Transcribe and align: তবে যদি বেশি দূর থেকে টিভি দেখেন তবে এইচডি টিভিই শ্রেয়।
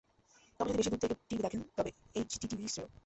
তবে 0.59 0.69
যদি 0.69 0.77
বেশি 0.79 0.89
দূর 0.91 0.99
থেকে 1.03 1.15
টিভি 1.21 1.41
দেখেন 1.45 1.61
তবে 1.77 1.89
এইচডি 2.15 2.35
টিভিই 2.41 2.71
শ্রেয়। 2.73 2.89